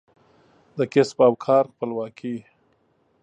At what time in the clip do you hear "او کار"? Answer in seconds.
1.27-1.63